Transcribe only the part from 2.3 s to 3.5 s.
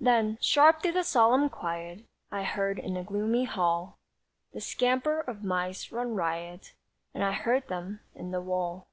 I heard in the gloomy